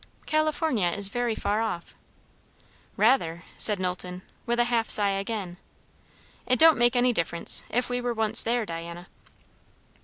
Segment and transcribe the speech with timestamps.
[0.25, 1.93] "California is very far off."
[2.97, 5.57] "Rather," said Knowlton, with a half sigh again.
[6.47, 9.05] "It don't make any difference, if we were once there, Diana."